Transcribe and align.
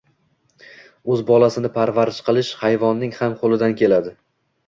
O'z 1.15 1.19
bolasini 1.27 1.69
parvarish 1.75 2.21
qilish 2.29 2.51
hayvonning 2.63 3.13
ham 3.21 3.35
qo'lidan 3.43 3.79
keladi. 3.83 4.15